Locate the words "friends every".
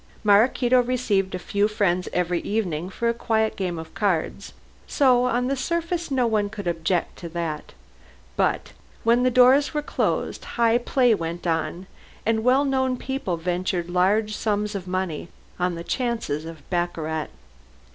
1.67-2.39